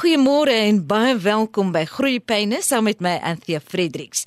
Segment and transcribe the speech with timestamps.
[0.00, 4.22] Goeiemôre en baie welkom by Groeipyne saam met my Anthea Fredericks.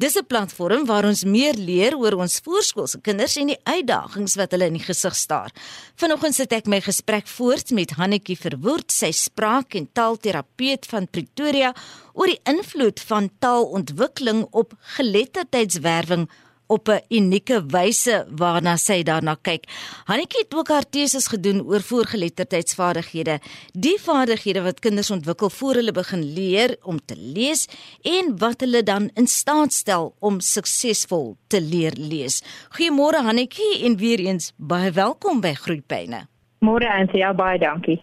[0.00, 4.50] Dis 'n platform waar ons meer leer oor ons voorskoolse kinders en die uitdagings wat
[4.52, 5.52] hulle in die gesig staar.
[5.96, 11.74] Vanoggend sit ek my gesprek voort met Hannetjie Verwoerd, sy spraak- en taalterapeut van Pretoria,
[12.14, 16.28] oor die invloed van taalontwikkeling op geletterdheidswerwing
[16.68, 19.64] op 'n unieke wyse waarna sy daarna kyk.
[20.04, 23.40] Hannetjie het ook haar teses gedoen oor voorgeletterdheidsvaardighede,
[23.72, 27.66] die vaardighede wat kinders ontwikkel voor hulle begin leer om te lees
[28.02, 32.42] en wat hulle dan in staat stel om suksesvol te leer lees.
[32.76, 36.37] Goeiemôre Hannetjie en weer eens baie welkom by Groepyne.
[36.64, 38.00] Môre Anthea, baie dankie.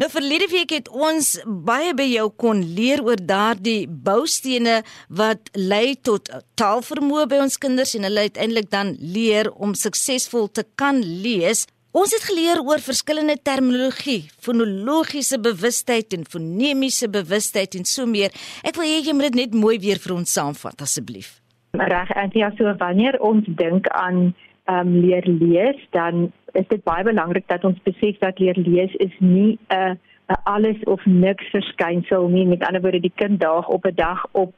[0.00, 4.78] Nou verlede week het ons baie by jou kon leer oor daardie boustene
[5.12, 10.64] wat lei tot taalvermoë by ons kinders en hulle uiteindelik dan leer om suksesvol te
[10.80, 11.66] kan lees.
[11.92, 18.32] Ons het geleer oor verskillende terminologie, fonologiese bewustheid en fonemiese bewustheid en so meer.
[18.64, 21.38] Ek wil hê jy moet dit net mooi weer vir ons saamvat asseblief.
[21.76, 24.30] Reg, Anthea, so wanneer ons dink aan
[24.68, 29.14] um, leer lees, dan is dit baie belangrik dat ons besef dat leer lees is
[29.18, 32.46] nie 'n 'n alles of niks verskynsel nie.
[32.46, 34.54] Met ander woorde, die kind daag op 'n dag op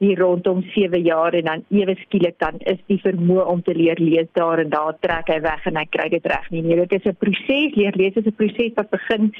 [0.00, 3.98] hier rondom 7 jaar en dan ewe skielik dan is die vermoë om te leer
[4.00, 6.62] lees daar en daar trek hy weg en hy kry dit reg nie.
[6.62, 7.74] Nee, dit is 'n proses.
[7.74, 9.34] Leer lees is 'n proses wat begin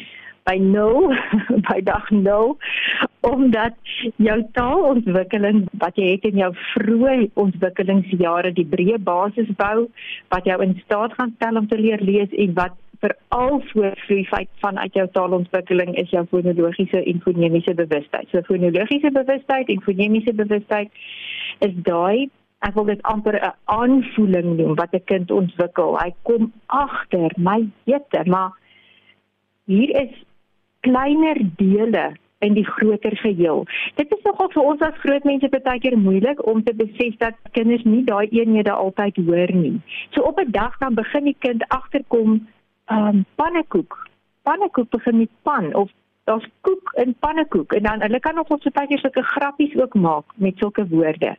[0.48, 1.14] by 0
[1.68, 2.56] by dag 0
[3.20, 3.74] omdat
[4.16, 9.88] jou taalontwikkeling wat jy het in jou vroeë ontwikkelingsjare die breë basis bou
[10.32, 14.26] wat jou in staat gaan stel om te leer lees en wat veral voortvloei
[14.60, 18.28] vanuit jou taalontwikkeling is jou fonologiese en fonemiese bewustheid.
[18.30, 20.92] So fonologiese bewustheid en fonemiese bewustheid
[21.64, 22.28] is daai
[22.60, 25.96] ek wil dit amper 'n aanvoeling noem wat 'n kind ontwikkel.
[25.98, 28.52] Hy kom agter, my jette, maar
[29.64, 30.12] hier is
[30.80, 33.66] kleiner dele in die groter geheel.
[33.94, 37.36] Dit is nogal vir ons as groot mense baie keer moeilik om te besef dat
[37.56, 39.80] kinders nie daai eenhede altyd hoor nie.
[40.16, 42.46] So op 'n dag dan begin die kind agterkom,
[42.86, 44.08] ehm um, pannekoek.
[44.42, 45.90] Pannekoek begin met pan of
[46.24, 49.94] daar's koek in pannekoek en dan hulle kan nog ons baie keer sulke grappies ook
[49.94, 51.36] maak met sulke woorde.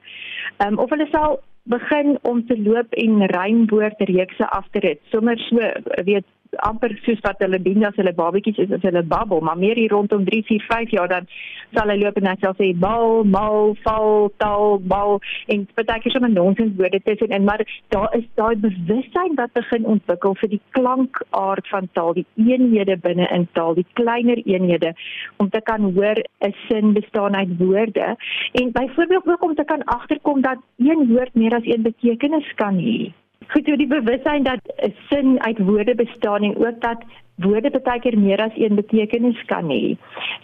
[0.57, 5.00] Ehm um, of hulle sal begin om te loop en rymwoord reekse af te rit.
[5.09, 5.57] Sommers so
[6.03, 6.25] weet
[6.57, 9.91] amper soos wat hulle doen as hulle babetjies is as hulle babbel, maar meer hier
[9.91, 11.28] rondom 3, 4, 5 jaar dan
[11.75, 15.19] sal hy loop en hy sal sê bal, mal, val, tal, bal
[15.53, 17.63] en baie keer sommer nonsens woorde tussen en maar
[17.95, 23.28] daar is daai bewustheid wat begin ontwikkel vir die klankaard van taal, die eenhede binne
[23.35, 24.94] in taal, die kleiner eenhede
[25.38, 28.16] om te kan hoor 'n sin bestaan uit woorde?
[28.51, 32.75] En byvoorbeeld ook om te kan agterkom dat een woord meer as een betekenis kan
[32.78, 33.12] hê
[33.51, 37.03] goed hoe die bewussyn dat 'n sin uit woorde bestaan en ook dat
[37.35, 39.97] woorde baie keer meer as een betekenis kan hê.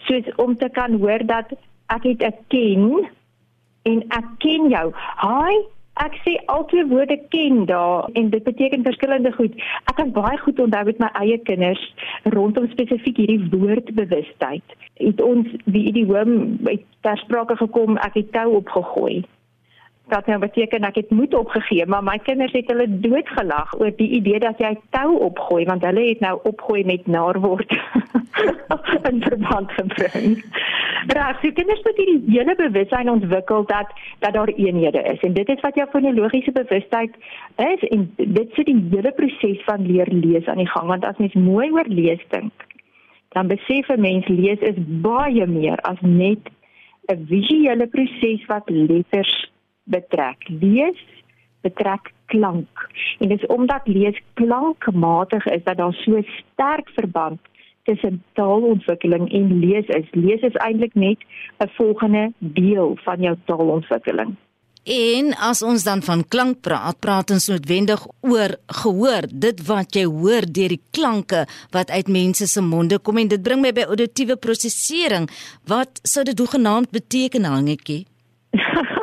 [0.06, 1.48] Soos om te kan hoor dat
[1.86, 3.08] ek het 'n ken
[3.82, 4.92] en ek ken jou.
[5.20, 5.54] Hi,
[6.06, 9.54] ek sê altyd woorde ken daar en dit beteken verskillende goed.
[9.84, 14.62] Ek kan baie goed onthou met my eie kinders rondom spesifiek hierdie woordbewustheid.
[14.94, 16.58] Het ons die idioom
[17.00, 19.24] ter sprake gekom, ek het tou opgegooi
[20.10, 24.08] wat nou beteken ek het moed opgegee, maar my kinders het hulle doodgelag oor die
[24.18, 27.72] idee dat jy tou opgooi want hulle het nou opgooi met naarwoord
[29.10, 30.38] in verband gebring.
[31.06, 33.92] Reg, so kinders moet hierdie hele bewussyn ontwikkel dat
[34.24, 37.14] dat daar eenhede is en dit is wat jou fonologiese bewustheid
[37.56, 41.20] is en dit sit die hele proses van leer lees aan die gang want as
[41.22, 42.66] mens mooi oor lees dink,
[43.36, 46.50] dan besef 'n mens lees is baie meer as net
[47.08, 49.48] 'n visuele proses wat letters
[49.88, 50.48] betrek.
[50.48, 51.00] Lees
[51.60, 52.88] betrek klank.
[53.18, 57.40] En dit is omdat lees klankmatig is dat daar so sterk verband
[57.82, 60.08] tussen taalontwikkeling en lees is.
[60.10, 61.18] Lees is eintlik net
[61.58, 64.36] 'n volgende deel van jou taalontwikkeling.
[64.88, 70.04] En as ons dan van klank praat, praat ons noodwendig oor gehoor, dit wat jy
[70.04, 73.84] hoor deur die klanke wat uit mense se monde kom en dit bring my by
[73.84, 75.28] auditiewe prosesering.
[75.68, 78.06] Wat sou dit hoegenaamd beteken, Hangetjie?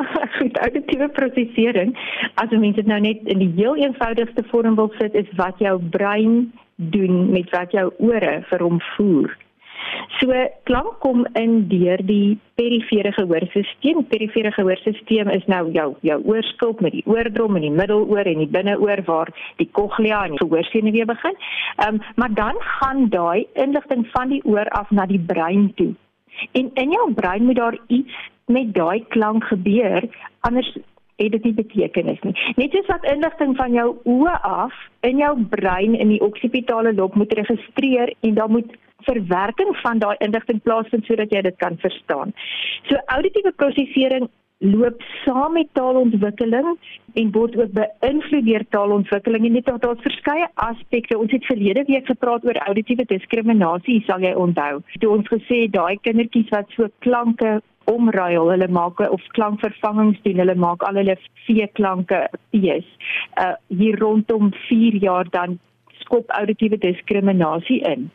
[0.65, 1.95] auditiewe prosesering,
[2.41, 5.61] as jy mens dit nou net in die heel eenvoudigste vorm wil sit, is wat
[5.63, 6.45] jou brein
[6.75, 9.35] doen met wat jou ore vir hom voer.
[10.19, 10.31] So
[10.63, 14.03] klank kom in deur die perifere gehoorstelsel.
[14.09, 18.51] Perifere gehoorstelsel is nou jou jou oorskulp met die oordrom in die middeloor en die
[18.51, 19.31] binneoor waar
[19.61, 21.37] die cochlea en die gehoorsenuwee begin.
[21.77, 25.93] Ehm um, maar dan gaan daai inligting van die oor af na die brein toe.
[26.51, 30.05] En in jou brein moet daar iets met daai klank gebeur
[30.39, 30.77] anders
[31.15, 32.33] het dit nie betekenis nie.
[32.59, 34.73] Net soos wat inligting van jou oë af
[35.07, 38.73] in jou brein in die oksipitale lob moet registreer en dan moet
[39.07, 42.33] verwerking van daai inligting plaasvind sodat jy dit kan verstaan.
[42.89, 44.27] So auditiewe prosesering
[44.59, 46.75] loop saam met taalontwikkeling
[47.19, 51.17] en word ook beïnvloed deur taalontwikkeling en dit het daar's verskeie aspekte.
[51.17, 54.81] Ons het verlede week gepraat oor auditiewe diskriminasie, sal jy onthou.
[54.99, 57.59] Toe ons gesê daai kindertjies wat so klanke
[57.91, 62.87] omruil, hulle maak of klankvervangings doen, hulle maak al hulle v klanke p's.
[63.41, 65.59] Uh hier rondom 4 jaar dan
[66.05, 68.09] skop auditiewe diskriminasie in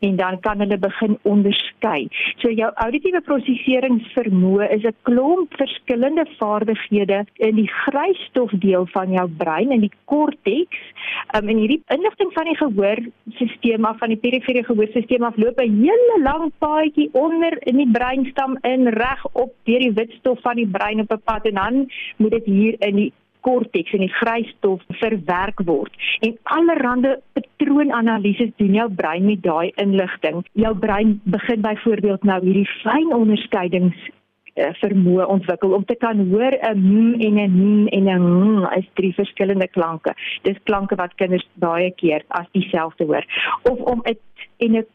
[0.00, 2.08] en dan kan hulle begin onderskei.
[2.42, 9.72] So jou auditiewe prosesseringsvermoë is 'n klomp verskillende vaardighede in die grysstofdeel van jou brein
[9.72, 10.78] in die korteks.
[11.36, 15.82] Um, en hierdie inligting van die gehoorstelsel af van die perifere gehoorstelsel af loop 'n
[15.82, 20.68] hele lang paadjie onder in die breinstam in reg op deur die witstof van die
[20.68, 24.82] brein op 'n pad en dan moet dit hier in die korteks en die grysstof
[25.00, 25.94] verwerk word.
[26.20, 30.44] En allerlei patroonanalises doen jou brein met daai inligting.
[30.52, 33.98] Jou brein begin byvoorbeeld nou hierdie fyn onderskeidings
[34.54, 38.22] eh, vermoë ontwikkel om te kan hoor 'n m en 'n n en 'n
[38.58, 40.14] ng is drie verskillende klanke.
[40.42, 43.24] Dis klanke wat kinders baie keer as dieselfde hoor
[43.62, 44.18] of om 'n
[44.58, 44.86] en 'n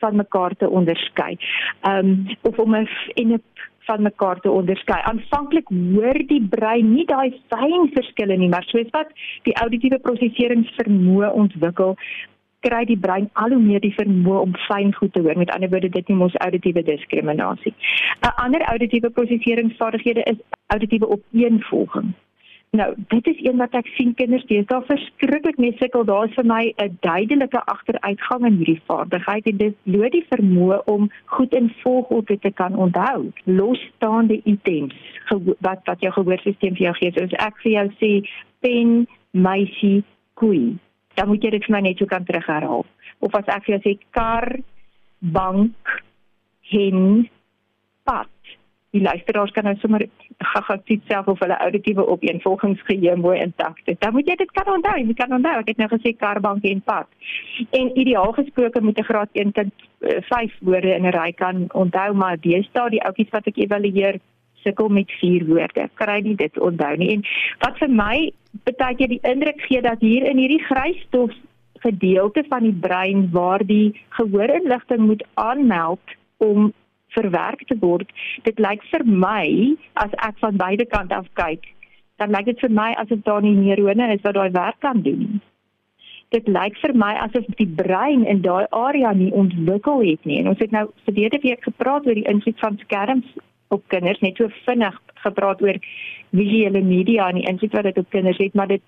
[0.00, 1.38] van mekaar te onderskei.
[1.80, 3.42] Ehm um, of om 'n en 'n
[3.90, 5.00] van mekaar te onderskei.
[5.12, 9.10] Aanvanklik hoor die brein nie daai fyn verskille nie, maar soos wat
[9.48, 11.96] die auditiewe prosesseringsvermoë ontwikkel,
[12.66, 15.38] kry die brein al hoe meer die vermoë om fyn goed te hoor.
[15.40, 17.74] Met ander woorde, dit noem ons auditiewe diskriminasie.
[18.22, 20.40] 'n Ander auditiewe prosesseringsvaardighede is
[20.74, 22.12] auditiewe opeenvolging.
[22.70, 26.04] Nou, dit is een wat ek sien kinders deesdae verskriklik mee sukkel.
[26.06, 30.78] Daar is vir my 'n duidelike agteruitgang in hierdie vaardigheid en dit loop die vermoë
[30.84, 33.32] om goed in volgorde te kan onthou.
[33.44, 34.94] Losstaande items
[35.60, 37.12] wat wat jou gehoorstelsel vir jou gee.
[37.12, 38.28] So as ek vir jou sê
[38.60, 40.78] pen, meisie, koei,
[41.14, 42.86] dan moet jy dit vir my net so kan terugherhaal.
[43.18, 44.58] Of as ek vir jou sê kar,
[45.18, 46.04] bank,
[46.70, 47.28] hen,
[48.04, 48.28] pad
[48.90, 50.02] die luisteraars kan nou sommer
[50.38, 53.78] gaga sit self of hulle auditiewe opeenvolgingsgeheue mooi intak.
[53.86, 54.96] Dan moet jy dit kan onthou.
[54.98, 57.06] Jy kan onthou, ek het nou gesê karbank en pad.
[57.76, 61.68] En ideaal gesproke moet 'n graad 1 kind 5 uh, woorde in 'n ry kan
[61.72, 64.18] onthou, maar deesdae die ouppies wat ek evalueer
[64.64, 65.88] sukkel met 4 woorde.
[65.94, 67.10] Kry nie dit onthou nie.
[67.14, 67.22] En
[67.58, 68.32] wat vir my
[68.76, 71.30] baie keer die indruk gee dat hier in hierdie grysstof
[71.80, 76.00] gedeelte van die brein waar die gehoorinligting moet aanmeld
[76.36, 76.72] om
[77.16, 78.10] verwerk te word.
[78.46, 81.66] Dit lyk vir my as ek van beide kante af kyk,
[82.20, 85.40] dan lyk dit vir my asof daar nie neurone is wat daai werk kan doen.
[86.30, 90.38] Dit lyk vir my asof die brein in daai area nie ontwikkel het nie.
[90.42, 93.26] En ons het nou verlede week gepraat oor die invloed van skerms
[93.74, 95.78] op kinders, net so vinnig gepraat oor
[96.34, 98.82] visuele media en die invloed wat dit op kinders het, maar dit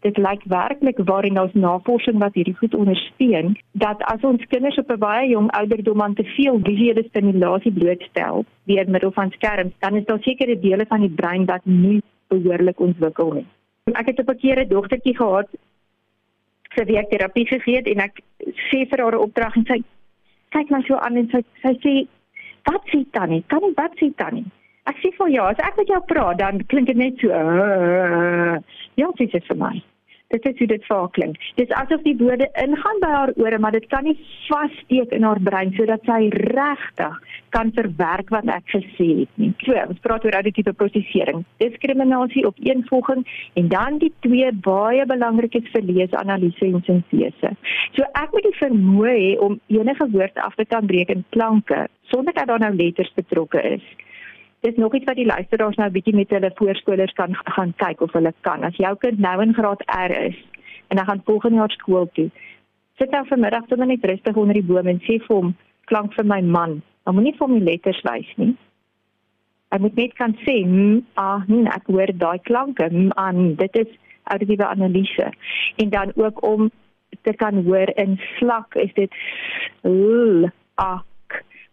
[0.00, 4.90] dit lyk werklik waarin ons navorsing wat hierdie goed ondersteun dat as ons kinders op
[4.90, 9.96] 'n baie jong ouderdom aan te veel visuele stimulasie blootstel deur middel van skerms dan
[9.96, 13.46] is daar sekere dele van die brein wat nie behoorlik ontwikkel nie.
[13.92, 15.48] Ek het 'n keer 'n dogtertjie gehad
[16.74, 18.22] sy werk terapie gegee en ek
[18.70, 19.82] sê vir haar 'n opdrag en sy
[20.54, 21.94] kyk my so aan en sy sy sê
[22.64, 23.44] wat sê tannie?
[23.46, 24.46] Kan nie wat sê tannie?
[24.90, 27.28] Ek sê vir ja, as ek met jou praat dan klink dit net so.
[27.28, 28.58] Uh,
[28.96, 29.76] ja, sê dit vir my
[30.30, 31.38] dit is hoe dit vir haar klink.
[31.58, 34.16] Dit is asof die woorde ingaan by haar ore, maar dit kan nie
[34.46, 37.16] vassteek in haar brein sodat sy regtig
[37.54, 39.50] kan verwerk wat ek gesê het nie.
[39.64, 43.24] So, ons praat oor auditiewe prosesering, diskriminasie op eenvolging
[43.58, 47.54] en dan die twee baie belangrikes vir lees, analise en sintese.
[47.96, 51.88] So ek moet die vermoë hê om enige woord af te kan breek in klanke
[52.10, 53.84] sonder dat daar nou letters betrokke is
[54.60, 58.12] dis nog iets wat die luisteraars nou bietjie met hulle voorskolers kan gaan kyk of
[58.12, 58.64] hulle kan.
[58.64, 60.38] As jou kind nou in graad R is
[60.88, 62.28] en hy gaan volgende jaar skool toe,
[62.98, 65.54] sit dan vanmiddag sommer net rustig onder die boom en sê vir hom
[65.90, 66.80] klank vir my man.
[67.08, 68.52] Hom moenie vir my letters wys nie.
[69.70, 72.88] Hy moet net kan sê, "Hm, ah, nee, ek hoor daai klanke.
[72.90, 73.90] Hm, aan, dit is
[74.24, 75.32] auditiewe analise."
[75.76, 76.70] En dan ook om
[77.22, 79.12] te kan hoor in slak is dit
[79.82, 80.48] l
[80.80, 81.04] a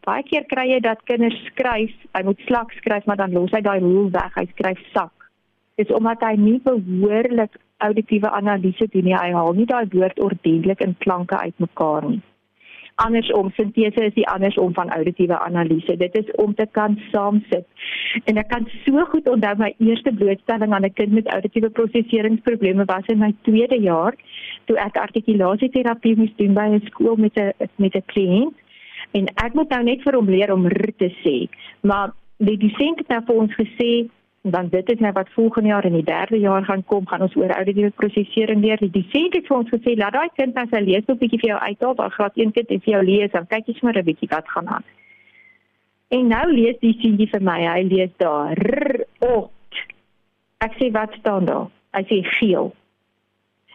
[0.07, 3.61] baie keer kry jy dat kinders skryf, hy moet slak skryf, maar dan los hy
[3.61, 5.29] daai rol weg, hy skryf sak.
[5.77, 9.17] Dis omdat hy nie behoorlik auditiewe analise doen nie.
[9.17, 12.23] Hy haal nie daai woord ordentlik in klanke uitmekaar nie.
[12.97, 15.99] Andersom, sintese is die andersom van auditiewe analise.
[16.01, 17.67] Dit is om te kan saamsit.
[18.25, 22.85] En ek kan so goed onthou my eerste blootstelling aan 'n kind met auditiewe prosesseringsprobleme
[22.89, 24.17] was in my tweede jaar
[24.65, 28.57] toe ek artikulasieterapie moes doen by 'n skool met 'n met 'n kliënt
[29.11, 31.49] en ek moet nou net vir hom leer om r te sê.
[31.81, 34.07] Maar die dosent het nou vir ons gesê
[34.47, 37.21] En dan dit is nou wat volgende jaar in die derde jaar gaan kom, gaan
[37.21, 38.77] ons oor auditiewe prosesering leer.
[38.79, 41.57] Die dissent het vir ons gesê, laat daai kind nou sy leesboek bietjie vir jou
[41.59, 44.29] uithaal, daar graad 1 kind en vir jou lees, dan kyk jy sommer 'n bietjie
[44.31, 44.85] wat gaan aan.
[46.15, 48.63] En nou lees die seentjie vir my, hy lees daar,
[49.19, 49.83] ot.
[50.63, 51.67] Ek sê wat staan daar?
[51.93, 52.71] Hy sê geel.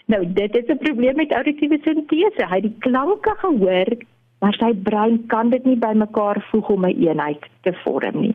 [0.06, 2.48] Nou, dit is 'n probleem met auditiewe sintese.
[2.48, 3.92] Hy het die klanke gehoor,
[4.42, 8.34] maar sy brein kan dit nie bymekaar voeg om 'n eenheid te vorm nie.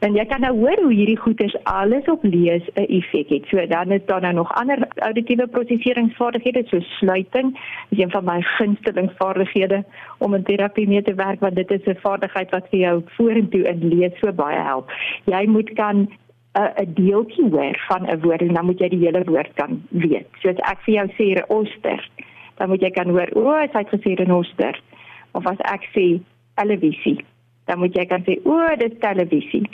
[0.00, 3.46] En jy kan nou hoor hoe hierdie goeters alles op lees 'n effek het.
[3.46, 7.58] So dan is daar nou nog ander auditiewe proseseringsvaardighede so sluiting.
[7.88, 9.84] Dis een van my gunsteling vaardighede
[10.18, 13.62] om in terapie mee te werk want dit is 'n vaardigheid wat vir jou vorentoe
[13.62, 14.92] in lees so baie help.
[15.24, 16.08] Jy moet kan
[16.54, 20.26] 'n deeltjie hoor van 'n woord en dan moet jy die hele woord kan weet.
[20.40, 22.08] So as ek vir jou sê oster,
[22.54, 24.80] dan moet jy kan hoor, o, oh, hy het gesê 'n oster.
[25.34, 26.06] Of as ek sê
[26.60, 27.18] televisie,
[27.66, 29.64] dan moet jy kan sê, o, dit is televisie.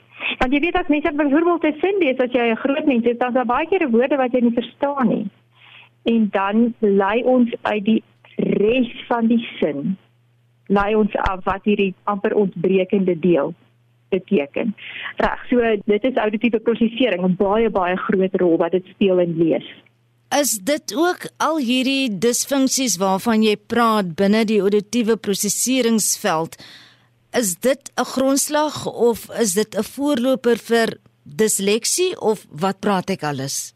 [0.41, 3.19] Want jy weet as mense byvoorbeeld 'n sin lees as jy 'n groot mens is,
[3.19, 5.27] dan is daar baie keer woorde wat jy nie verstaan nie.
[6.05, 8.03] En dan lei ons uit die
[8.37, 9.97] res van die sin
[10.71, 13.53] lei ons af wat hierdie amper ontbrekende deel
[14.11, 14.75] beteken.
[15.23, 19.37] Reg, so dit is auditiewe prosesering 'n baie baie groot rol wat dit speel in
[19.39, 19.67] lees.
[20.39, 26.55] Is dit ook al hierdie disfunksies waarvan jy praat binne die auditiewe proseseringsveld?
[27.35, 33.23] Is dit 'n grondslag of is dit 'n voorloper vir disleksie of wat praat ek
[33.23, 33.75] alles?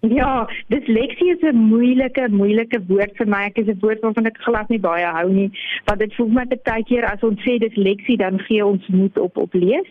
[0.00, 3.44] Ja, disleksie is 'n moeilike, moeilike woord vir my.
[3.44, 5.50] Ek is 'n woord waarvan ek glad nie baie hou nie,
[5.84, 9.36] want dit voel my baie keer as ons sê disleksie dan gee ons moed op
[9.36, 9.88] op lees.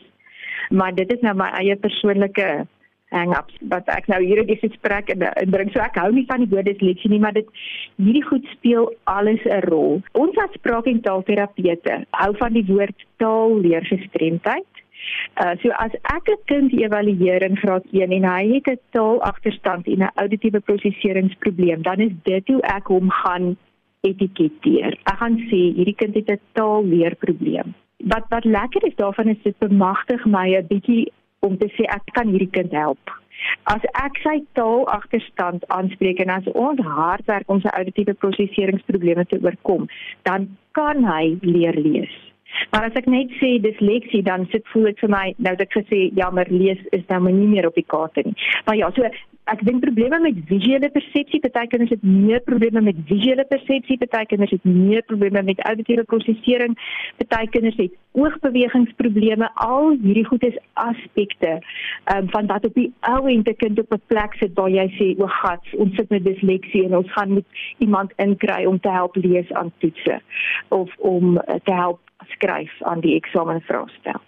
[0.70, 2.68] Maar dit is nou my eie persoonlike
[3.10, 5.72] hang-ups wat ek nou hier in die gesprek en bring.
[5.74, 7.48] So ek hou nie van die woord disleksie nie, maar dit
[7.98, 10.02] hierdie goed speel alles 'n rol.
[10.14, 14.68] Ons as spraak- en taalterapeute hou van die woord taalleergestremdheid
[15.40, 19.88] Uh so as ek 'n kind evalueer in graad 1 en hy het 'n taalagterstand
[19.88, 23.58] en 'n auditiewe proseseringsprobleem, dan is dit hoe ek hom gaan
[24.02, 24.98] etiketeer.
[25.12, 27.74] Ek gaan sê hierdie kind het 'n taalleerprobleem.
[27.98, 31.12] Wat wat lekker is daarvan is dit bemagtig my 'n bietjie
[31.46, 33.14] om te sê ek kan hierdie kind help.
[33.72, 39.40] As ek sy taalagterstand aanspreek en as ons hard werk om sy auditiewe proseseringsprobleme te
[39.44, 39.88] oorkom,
[40.28, 42.12] dan kan hy leer lees.
[42.72, 45.78] Maar as ek net sê disleksie dan sit voel dit vir my nou dat ek
[45.82, 48.36] gesê jammer lees is nou nie meer op die kaarte nie.
[48.66, 49.06] Maar ja, so
[49.50, 54.28] ek dink probleme met visuele persepsie, baie kinders het meer probleme met visuele persepsie, baie
[54.30, 56.76] kinders het meer probleme met auditiewe prosesering,
[57.34, 59.50] baie kinders het oogbewegingsprobleme.
[59.66, 61.56] Al hierdie goed is aspekte
[62.14, 64.88] um, van dat op die ou en te kind op 'n plek sit waar jy
[64.98, 67.46] sê o, gat, ons sit met disleksie en ons gaan met
[67.78, 70.22] iemand inkry om te help lees aan toetse
[70.70, 74.22] of om uh, te help skryf aan die eksamenvraestel.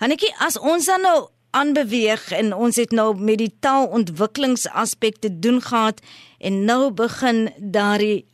[0.00, 1.18] Hanetjie, as ons dan nou
[1.50, 6.00] aanbeweeg en ons het nou met die taalontwikkelingsaspekte doen gehad
[6.38, 8.26] en nou begin daardie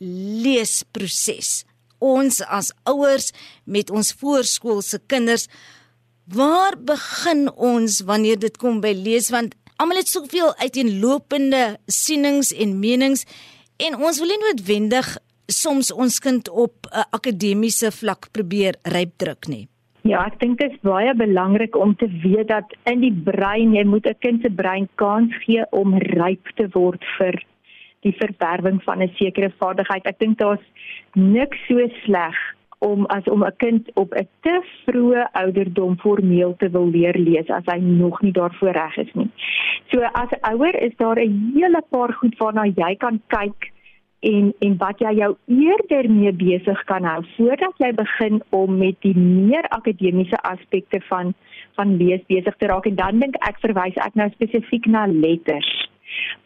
[0.43, 1.63] leesproses.
[1.97, 3.31] Ons as ouers
[3.65, 5.47] met ons voorskoolse kinders,
[6.27, 12.79] waar begin ons wanneer dit kom by lees want almal het soveel uiteenlopende sienings en
[12.81, 13.25] menings
[13.77, 15.09] en ons wil nie noodwendig
[15.47, 19.67] soms ons kind op 'n akademiese vlak probeer ryp druk nie.
[20.07, 23.83] Ja, ek dink dit is baie belangrik om te weet dat in die brein, jy
[23.83, 27.43] moet 'n kind se brein kans gee om ryp te word vir
[28.03, 30.05] die verwerwing van 'n sekere vaardigheid.
[30.05, 30.63] Ek dink daar's
[31.13, 32.35] niks so sleg
[32.79, 37.49] om as om 'n kind op 'n te vroeë ouderdom formeel te wil leer lees
[37.49, 39.29] as hy nog nie daarvoor reg is nie.
[39.91, 43.71] So as ouer is daar 'n hele paar goed waarna jy kan kyk
[44.19, 48.97] en en wat jy jou eerder mee besig kan hou voordat jy begin om met
[49.05, 51.33] die meer akademiese aspekte van
[51.77, 55.69] van lees besig te raak en dan dink ek verwys ek nou spesifiek na letters.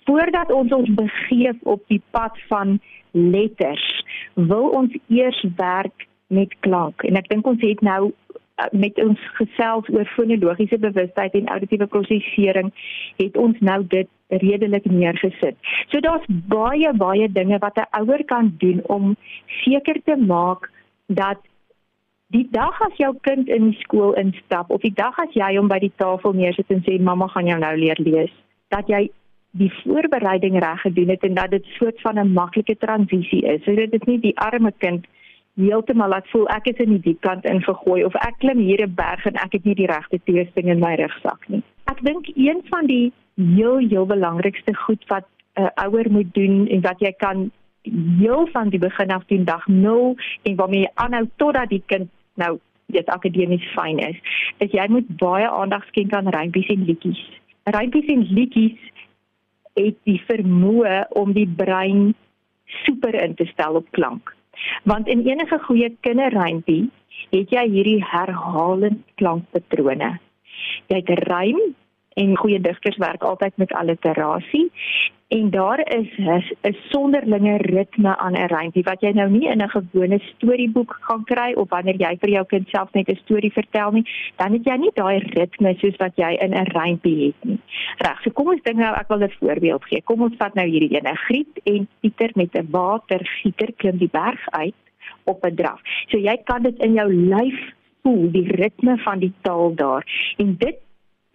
[0.10, 2.80] Voordat ons ons begeef op die pad van
[3.12, 3.86] letters,
[4.36, 8.12] wil ons eers werk met klank en ek dink ons het nou
[8.72, 12.72] met ons gesels oor fonologiese bewustheid en auditiewe prosesering
[13.18, 15.56] het ons nou dit redelik neergesit.
[15.92, 19.16] So daar's baie baie dinge wat 'n ouer kan doen om
[19.64, 20.72] seker te maak
[21.08, 21.40] dat
[22.28, 25.68] die dag as jou kind in die skool instap of die dag as jy hom
[25.68, 28.32] by die tafel neersit en sê mamma gaan jou nou leer lees,
[28.68, 29.10] dat jy
[29.52, 33.64] die voorbereiding reg gedoen het en dat dit soort van 'n maklike transisie is.
[33.64, 35.06] So dit is nie die arme kind
[35.62, 38.96] heeltemal laat voel ek is in die diep kant ingegooi of ek klim hier 'n
[38.96, 41.64] berg en ek het nie die regte toesting in my rugsak nie.
[41.92, 45.26] Ek dink een van die heel heel belangrikste goed wat
[45.58, 47.52] 'n uh, ouer moet doen en wat jy kan
[48.20, 52.10] heel van die begin af doen dag 0 en waarmee jy aanhou totdat die kind
[52.36, 54.18] nou dit akademies fyn is
[54.58, 58.80] is jy moet baie aandag skenk aan rympies en liedjies Rympies en liedjies
[59.78, 62.14] het die vermoë om die brein
[62.82, 64.34] super in te stel op klank.
[64.84, 66.90] Want in enige goeie kinderrympie
[67.32, 70.18] het jy hierdie herhalende klankpatrone.
[70.88, 71.60] Jy het 'n rym
[72.14, 74.72] en goeie digters werk altyd met alliterasie
[75.32, 76.10] en daar is
[76.62, 81.24] 'n sonderlinge ritme aan 'n rympie wat jy nou nie in 'n gewone storieboek gaan
[81.24, 84.64] kry of wanneer jy vir jou kind self net 'n storie vertel nie, dan het
[84.64, 87.60] jy nie daai ritme soos wat jy in 'n rympie het nie.
[87.98, 90.02] Reg, so kom ons dink nou ek wil 'n voorbeeld gee.
[90.02, 91.16] Kom ons vat nou hierdie ene.
[91.16, 94.76] Griet en Pieter met 'n watergieter klim die berg uit
[95.24, 95.82] op 'n draf.
[96.08, 100.34] So jy kan dit in jou lyf voel, die ritme van die taal daar.
[100.38, 100.76] En dit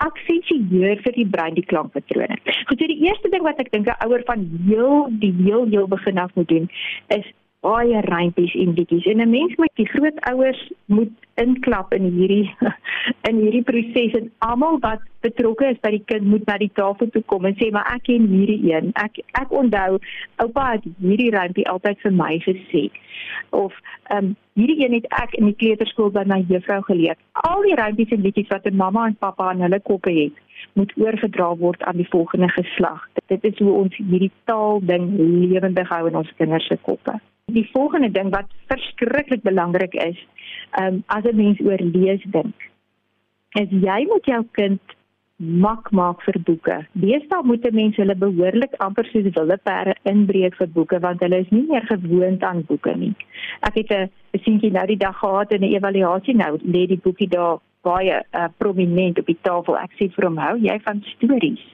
[0.04, 2.36] aksensieer vir die brein die klankpatrone.
[2.68, 5.88] Goed, so die eerste ding wat ek dink 'n ouer van heel die heel heel
[5.88, 6.70] begin af moet doen
[7.08, 7.26] is
[7.66, 9.06] baie rympies en bietjies.
[9.12, 12.54] En 'n mens moet die grootouers moet inklap in hierdie
[13.28, 17.10] in hierdie proses en almal wat betrokke is by die kind moet na die tafel
[17.10, 18.92] toe kom en sê maar ek ken hierdie een.
[19.02, 19.98] Ek ek onthou
[20.44, 22.86] oupa het hierdie rympie altyd vir my gesê.
[23.50, 23.74] Of
[24.14, 27.16] ehm um, hierdie een het ek in die kleuterskool by my juffrou geleer.
[27.44, 30.36] Al die rympies en liedjies wat 'n mamma en pappa aan hulle koppe het,
[30.72, 33.08] moet oorgedra word aan die volgende geslag.
[33.26, 37.20] Dit is hoe ons hierdie taal ding lewendig hou in ons kinders se koppe.
[37.52, 40.18] Die volgende ding wat verskriklik belangrik is,
[40.70, 42.54] ehm um, as 'n mens oor lees dink,
[43.60, 44.80] is jy moet jou kind
[45.36, 46.78] mak maak vir boeke.
[46.92, 51.62] Deesdae moet mense hulle behoorlik amper soos willepere inbreek vir boeke want hulle is nie
[51.68, 53.14] meer gewoond aan boeke nie.
[53.60, 57.28] Ek het 'n besientjie nou die dag gehad in 'n evaluasie nou lê die boekie
[57.28, 59.78] daar baie uh, prominent op die tafel.
[59.78, 61.64] Ek sê vir hom hou jy van stories.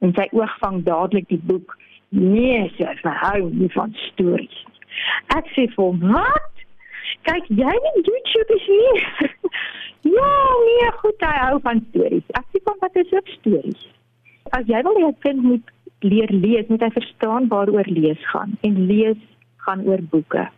[0.00, 1.78] En sy oog vang dadelik die boek.
[2.08, 4.66] Nee, sy hou nie van stories.
[5.36, 6.54] Ek sê vir hom, "Wat?
[7.22, 9.30] Kyk, jy nie YouTube is nie."
[10.02, 10.30] Ja,
[10.66, 12.24] nee, goed, hy hou van stories.
[12.34, 13.84] Ek sê van wat is ook stories.
[14.50, 15.70] As jy wil hê 'n kind moet
[16.00, 19.20] leer lees, moet hy verstaan waaroor lees gaan en lees
[19.56, 20.48] gaan oor boeke.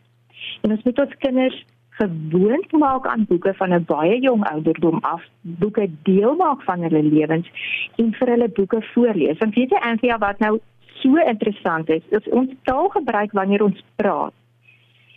[0.62, 1.58] En ons moet ons kinders
[2.00, 7.02] gewoond maak aan boeke van 'n baie jong ouderdom af, boeke deel maak van hulle
[7.02, 7.48] lewens
[7.96, 9.38] en vir hulle boeke voorlees.
[9.38, 10.60] Want weet jy, Anthea, wat nou
[11.02, 14.34] so interessant is, is ons taalgebruik wanneer ons praat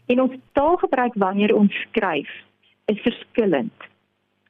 [0.07, 2.29] en ons taalgebruik wanneer ons skryf
[2.85, 3.87] is verskillend.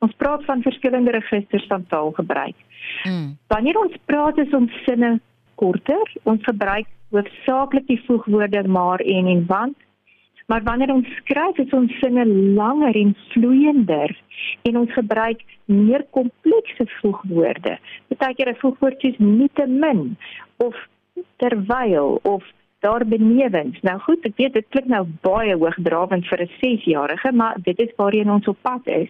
[0.06, 2.56] Ons praat van verskillende registers van taalgebruik.
[3.04, 3.38] Mm.
[3.50, 5.18] Wanneer ons praat is ons sinne
[5.56, 6.14] korter.
[6.24, 9.78] Ons gebruik hoofsaaklik die voegwoorde maar en en want.
[10.48, 12.24] Maar wanneer ons skryf is ons sinne
[12.56, 14.14] langer en vloeiender
[14.70, 17.74] en ons gebruik meer komplekse voegwoorde.
[18.08, 20.18] Partykeer 'n voegwoord soos nietemin
[20.58, 20.76] of
[21.38, 22.44] terwyl of
[22.80, 23.80] daar benewens.
[23.82, 27.96] Nou goed, ek weet dit klink nou baie hoogdrawend vir 'n 6-jarige, maar dit is
[27.96, 29.10] waarheen ons op pad is.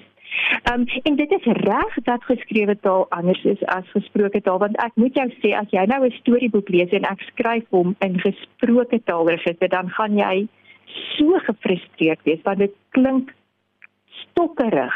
[0.74, 4.96] Um, en dit is reg dat geskrewe taal anders is as gesproke taal want ek
[4.96, 9.00] moet jou sê as jy nou 'n storieboek lees en ek skryf hom in gesproke
[9.04, 10.48] taal register dan gaan jy
[11.17, 13.34] so gefrustreerd wees want dit klink
[14.38, 14.93] stokkerig.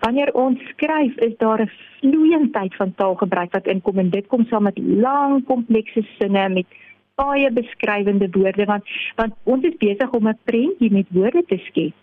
[0.00, 1.70] Wanneer ons skryf is daar 'n
[2.00, 6.66] vloeiendheid van taalgebruik wat inkom en dit kom saam met lang komplekse sinne met
[7.14, 8.84] baie beskrywende woorde want
[9.16, 11.94] want ons is besig om 'n prentjie met woorde te skep.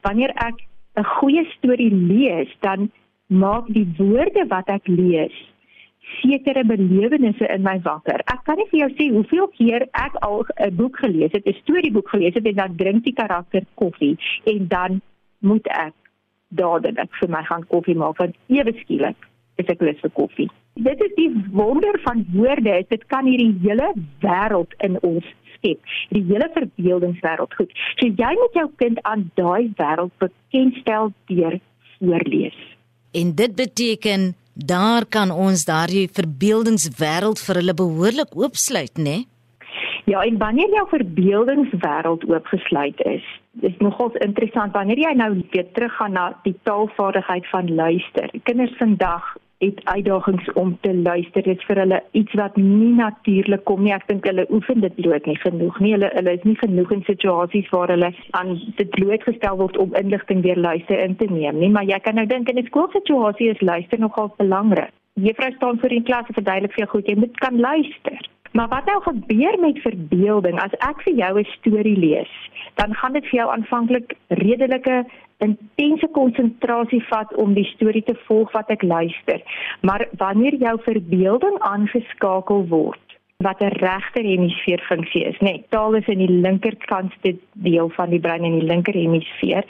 [0.00, 0.56] Wanneer ek
[0.96, 2.90] 'n goeie storie lees, dan
[3.26, 5.36] maak die woorde wat ek lees
[6.20, 8.20] sekere belewennisse in my wakker.
[8.26, 11.60] Ek kan nie vir jou sê hoeveel keer ek al 'n boek gelees het, 'n
[11.62, 15.00] storieboek gelees het en dan drink die karakter koffie en dan
[15.38, 16.01] moet ek
[16.58, 19.28] dadelik vir my gaan koffie maak want ewe skielik
[19.60, 20.48] is ek lus vir koffie.
[20.80, 23.90] Dit is die wonder van woorde, dit kan hierdie hele
[24.24, 25.80] wêreld in ons skep,
[26.16, 27.74] die hele verbeeldingswêreld goed.
[28.00, 31.58] So jy moet jou kind aan daai wêreld bekendstel deur
[31.98, 32.56] voorlees.
[33.12, 39.04] En dit beteken daar kan ons daardie verbeeldingswêreld vir hulle behoorlik oopsluit, né?
[39.04, 39.28] Nee?
[40.04, 46.12] Ja, en wanneer jou verbeeldingswêreld oopgesluit is, dis nogals interessant wanneer jy nou weer teruggaan
[46.12, 48.30] na die taalvaardigheid van luister.
[48.42, 51.42] Kinders vandag het uitdagings om te luister.
[51.42, 53.92] Dit is vir hulle iets wat nie natuurlik kom nie.
[53.94, 55.92] Ek dink hulle oefen dit bloot nie genoeg nie.
[55.94, 60.42] Hulle hulle is nie genoeg in situasies waar hulle aan dit blootgestel word om inligting
[60.42, 61.70] weer luister in te neem nie.
[61.70, 64.90] Maar jy kan nou dink in 'n skoolsituasie is luister nogal belangrik.
[65.14, 68.18] Juffrou staan voor die klas en verduidelik vir jou goed jy moet kan luister.
[68.52, 72.32] Maar wat nou gebeur met verbeelding as ek vir jou 'n storie lees?
[72.74, 75.04] Dan gaan dit vir jou aanvanklik redelike
[75.38, 79.42] intense konsentrasie vat om die storie te volg wat ek luister.
[79.80, 83.11] Maar wanneer jou verbeelding aangeskakel word,
[83.42, 85.52] wat 'n regter hemisfeer funksie is, nê.
[85.52, 89.64] Nee, taal is in die linkerkantste deel van die brein in die linker hemisfeer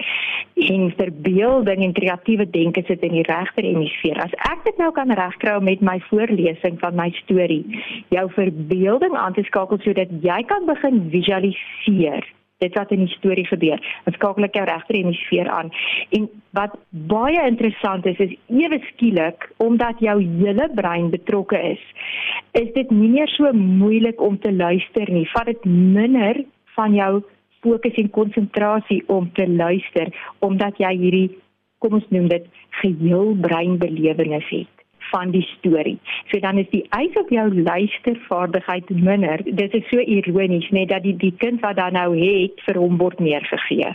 [0.55, 4.19] en verbeelding en kreatiewe denke sit in die regter hemisfeer.
[4.23, 7.65] As ek dit nou kan regkry met my voorlesing van my storie,
[8.09, 12.25] jou verbeelding aan te skakel sodat jy kan begin visualiseer
[12.63, 13.83] dit wat in die storie gebeur.
[14.07, 15.73] Dit skakel ek jou regter hemisfeer aan.
[16.17, 16.77] En wat
[17.13, 21.83] baie interessant is is ewe skielik omdat jou hele brein betrokke is,
[22.59, 25.27] is dit nie meer so moeilik om te luister nie.
[25.35, 26.45] Vat dit minder
[26.77, 27.13] van jou
[27.63, 30.11] fokus en konsentrasie om te luister
[30.43, 31.29] omdat jy hierdie
[31.83, 32.47] kom ons noem dit
[32.83, 34.82] geheel breinbelewenis het
[35.13, 35.99] van die storie.
[36.31, 39.45] So dan is die eis op jou luistervaardigheid minder.
[39.45, 42.99] Dit is so ironies net dat die die kind wat dan nou het vir hom
[43.01, 43.93] word meer gegee.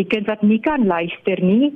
[0.00, 1.72] Die kind wat nie kan luister nie,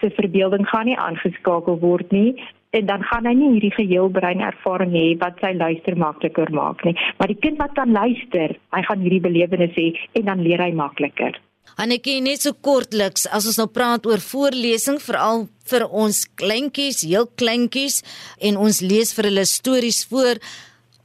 [0.00, 2.36] sy verbeelding gaan nie aangeskakel word nie
[2.76, 6.96] en dan gaan hy nie hierdie geheelbrein ervaring hê wat sy luister makliker maak nie.
[7.16, 9.86] Maar die kind wat kan luister, hy gaan hierdie belewenis hê
[10.18, 11.38] en dan leer hy makliker.
[11.76, 17.26] Annetjie net so kortliks as ons nou praat oor voorlesing veral vir ons kleintjies, heel
[17.36, 18.02] kleintjies
[18.40, 20.40] en ons lees vir hulle stories voor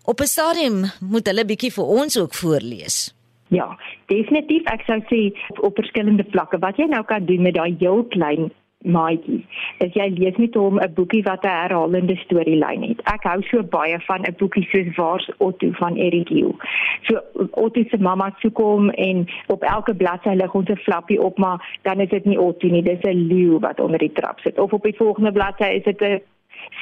[0.06, 3.14] op 'n stadium moet hulle bietjie vir ons ook voorlees.
[3.50, 3.68] Ja,
[4.08, 7.76] definitief ek sou sê op, op verskillende vlakke wat jy nou kan doen met daai
[7.80, 8.52] heel klein
[8.84, 9.46] maatjie.
[9.80, 13.02] As jy lees met hom 'n boekie wat 'n herhalende storielyn het.
[13.14, 16.56] Ek hou so baie van 'n boekie soos Waar's Otto van Erik Hill.
[17.02, 21.38] So Otto se mamma soek hom en op elke bladsy lig ons 'n flappie op,
[21.38, 24.60] maar dan is dit nie Otto nie, dis 'n leeu wat onder die trap sit.
[24.60, 26.22] Of op die volgende bladsy is dit 'n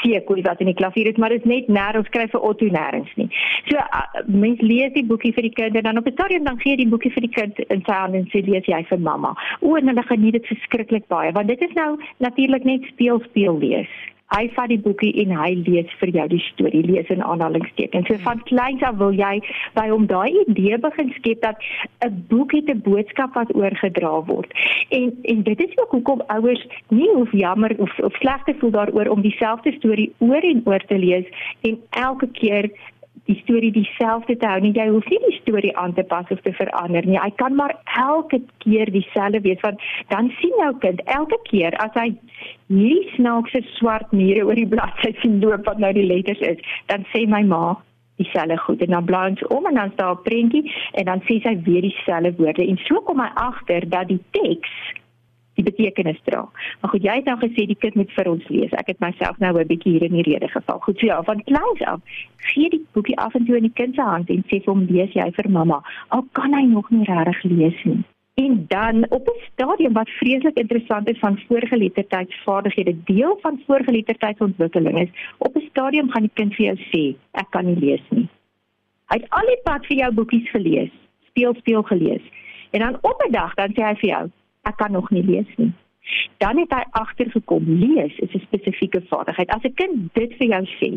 [0.01, 3.11] seekoei wat in die klavier is, maar dit is net nêrens skryf vir Otto nêrens
[3.15, 3.29] nie.
[3.69, 6.59] So uh, mens lees die boekie vir die kind en dan op 'n stadium dan
[6.59, 8.99] gee jy die boekie vir die kind in sy hand en sê lees jy vir
[8.99, 9.35] mamma.
[9.61, 13.59] O, en hulle geniet dit verskriklik baie want dit is nou natuurlik net speel speel
[13.59, 13.91] lees
[14.35, 18.07] hy vat die boekie en hy lees vir jou die storie, lees in aanhalingstekens.
[18.07, 19.39] So van kleins af wil jy
[19.77, 21.57] by hom daai idee begin skep dat
[22.05, 24.51] 'n boek het 'n boodskap wat oorgedra word.
[24.89, 28.71] En en dit is ook hoekom ouers nie hoef jammer of of sleg te voel
[28.71, 31.25] daaroor om dieselfde storie oor en oor te lees
[31.61, 32.69] en elke keer
[33.27, 34.73] die storie dieselfde te hou nie.
[34.77, 37.19] Jy hoef nie die storie aan te pas of te verander nie.
[37.19, 39.81] Hy kan maar elke keer dieselfde wees want
[40.13, 42.09] dan sien jou kind elke keer as hy
[42.69, 46.59] hierdie snaakse swart mure oor die bladsy sien loop wat nou die letters is,
[46.91, 47.77] dan sê my ma
[48.19, 50.63] dieselfde goed en dan blaai ons om en dan staan 'n prentjie
[50.99, 54.73] en dan sê sy weer dieselfde woorde en so kom hy agter dat die teks
[55.59, 56.43] die betekenis dra.
[56.81, 58.75] Maar goed, jy het nou gesê die kind moet vir ons lees.
[58.81, 60.79] Ek het myself nou 'n bietjie hier in die rede geval.
[60.85, 61.99] Goed, so ja, van kleins af
[62.51, 64.85] gee die boekie af en toe in die kind se hand en sê vir hom
[64.89, 65.81] lees jy vir mamma.
[66.07, 68.03] Al kan hy nog nie regtig lees nie.
[68.39, 75.09] En dan op 'n stadium wat vreeslik interessant is van voorgeletterdheidsvaardighede, deel van voorgeletterdheidsontwikkeling is
[75.37, 78.27] op 'n stadium gaan die kind vir jou sê, ek kan nie lees nie.
[79.05, 80.91] Hy het al die pad vir jou boekies gelees,
[81.29, 82.21] speel speel gelees.
[82.69, 84.29] En dan op 'n dag dan sê hy vir jou,
[84.69, 85.71] ek kan nog nie lees nie.
[86.41, 89.49] Dan het hy agtergekom lees is 'n spesifieke vaardigheid.
[89.55, 90.91] As 'n kind dit vir jou sê,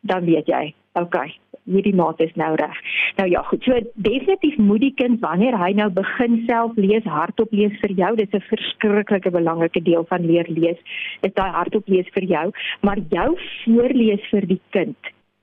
[0.00, 1.34] dan weet jy, okay,
[1.70, 2.78] hierdie maat is nou reg.
[3.16, 3.62] Nou ja, goed.
[3.62, 8.16] So definitief moet die kind wanneer hy nou begin self lees, hardop lees vir jou.
[8.16, 10.78] Dit is 'n verskriklike belangrike deel van leer lees.
[11.20, 12.50] Is daai hardop lees vir jou,
[12.80, 14.96] maar jou voorlees vir die kind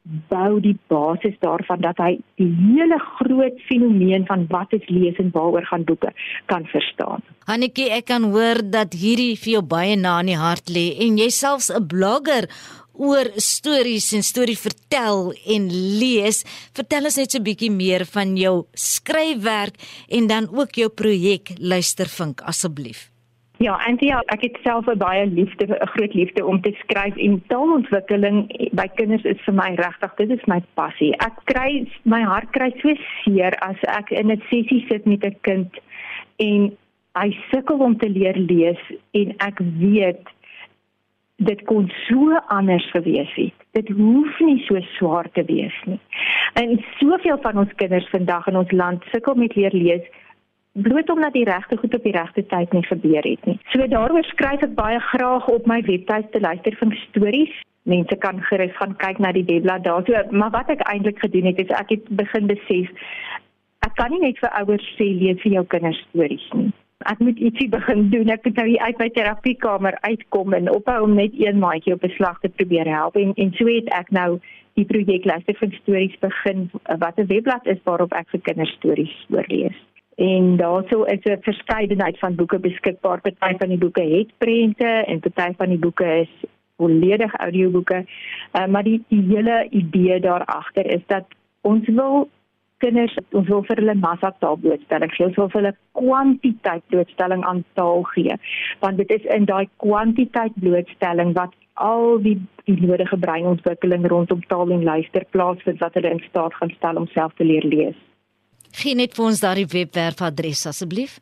[0.04, 5.30] bou die basis daarvan dat hy die hele groot fenomeen van wat is lees en
[5.36, 6.14] waaroor gaan boeke
[6.52, 7.22] kan verstaan.
[7.50, 11.20] Hannetjie, ek kan hoor dat hierdie vir jou baie na in die hart lê en
[11.20, 12.48] jy selfs 'n blogger
[13.00, 16.44] oor stories en storie vertel en lees.
[16.76, 19.76] Vertel ons net so 'n bietjie meer van jou skryfwerk
[20.10, 23.09] en dan ook jou projek Luistervink asseblief.
[23.60, 27.44] Ja, Antia, ek het self 'n baie liefde, 'n groot liefde om te skryf en
[27.48, 31.12] taalontwikkeling by kinders is vir my regtig, dit is my passie.
[31.18, 35.36] Ek kry my hart kry so seer as ek in 'n sessie sit met 'n
[35.42, 35.80] kind
[36.38, 36.78] en
[37.16, 38.80] hy sukkel om te leer lees
[39.12, 40.24] en ek weet
[41.36, 43.54] dit kon so anders gewees het.
[43.72, 46.00] Dit hoef nie so swaar te wees nie.
[46.54, 50.04] En soveel van ons kinders vandag in ons land sukkel met leer lees
[50.82, 53.58] bloot omdat die regte goed op die regte tyd nie gebeur het nie.
[53.74, 57.54] So daaroor skryf ek baie graag op my webtuis te luister van stories.
[57.90, 60.04] Mense kan gerus gaan kyk na die webblad daar.
[60.06, 62.92] So, maar wat ek eintlik gedoen het is ek het begin besef
[63.88, 66.72] ek kan nie net vir ouers sê lees vir jou kinders stories nie.
[67.08, 68.28] Ek moet ietsie begin doen.
[68.34, 72.04] Ek moet nou hier uit my terapiekamer uitkom en ophou om net een maatjie op
[72.04, 74.42] beslag te probeer help en en so het ek nou
[74.80, 76.68] die projek luister van stories begin
[77.04, 79.80] wat 'n webblad is waarop ek vir kinders stories voorlees
[80.20, 83.22] en daarso is 'n verskeidenheid van boeke beskikbaar.
[83.22, 88.06] Party van die boeke het prente en party van die boeke is volledig audioboeke.
[88.54, 91.26] Uh, maar die die hele idee daar agter is dat
[91.62, 92.30] ons wil
[92.78, 95.26] kinders ons wil vir hulle massa taal blootstelling gee.
[95.26, 98.36] Ons wil vir hulle kwantiteit blootstelling aan taal gee.
[98.80, 104.72] Want dit is in daai kwantiteit blootstelling wat al die die nodige breinontwikkeling rondom taal
[104.72, 108.09] en luister plaasvind wat hulle in staat gaan stel om self te leer lees.
[108.72, 111.20] Gee net vir ons daardie webwerfadres asseblief.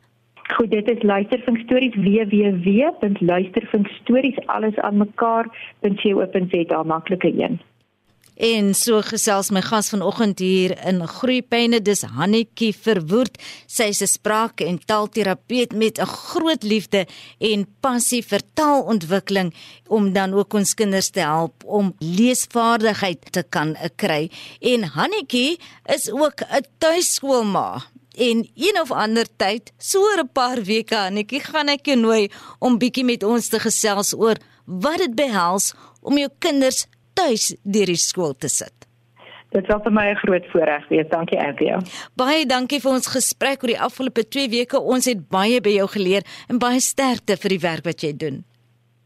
[0.56, 7.60] Goed, dit is luistervinkstories www.luistervinkstories alles aan mekaar.co.za maklike een.
[8.38, 13.34] En so gesels my gas vanoggend hier in Groepyne dis Hannetjie Verwoerd.
[13.66, 17.06] Sy is 'n spraak- en taalterapeut met 'n groot liefde
[17.40, 19.54] en passie vir taalontwikkeling
[19.88, 24.30] om dan ook ons kinders te help om leesvaardigheid te kan kry.
[24.60, 27.82] En Hannetjie is ook 'n tuiskoolma.
[28.14, 32.78] En een of ander tyd, so 'n paar weke Hannetjie, gaan ek jou nooi om
[32.78, 36.86] bietjie met ons te gesels oor wat dit behels om jou kinders
[37.18, 38.74] tuis deur die skool te sit.
[39.56, 41.08] Dit was vir my 'n groot voorreg wees.
[41.08, 41.80] Dankie Anthea.
[42.14, 44.80] Baie dankie vir ons gesprek oor die afgelope 2 weke.
[44.80, 48.44] Ons het baie by jou geleer en baie sterkte vir die werk wat jy doen.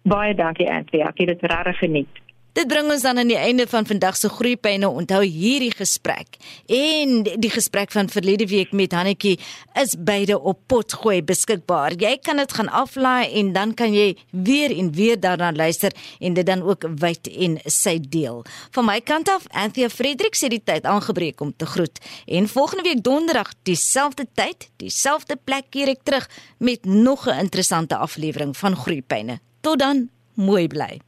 [0.03, 1.09] Baie dankie Anthea.
[1.09, 2.22] Ek het dit regtig geniet.
[2.53, 4.89] Dit bring ons dan aan die einde van vandag se groeipyne.
[4.89, 6.37] Onthou hierdie gesprek
[6.69, 9.39] en die gesprek van verlede week met Hannetjie
[9.81, 11.97] is beide op potgooi beskikbaar.
[11.97, 16.37] Jy kan dit gaan aflaai en dan kan jy weer en weer daarna luister en
[16.37, 18.43] dit dan ook wyd en sy deel.
[18.77, 22.03] Van my kant af, Anthea Fredericks het die tyd aangebreek om te groet.
[22.27, 27.97] En volgende week donderdag dieselfde tyd, dieselfde plek hier ek terug met nog 'n interessante
[27.97, 29.41] aflewering van Groeipyne.
[29.61, 31.01] Tot dan, mooi bly.